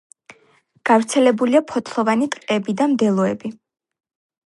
გავრცელებულია 0.91 1.63
ფოთლოვანი 1.73 2.31
ტყეები 2.39 2.79
და 2.83 2.91
მდელოები. 2.97 3.57